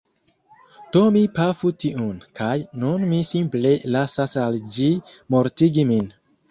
[0.95, 2.55] Do mi pafu tiun, kaj
[2.85, 4.93] nun mi simple lasas al ĝi
[5.37, 6.15] mortigi min.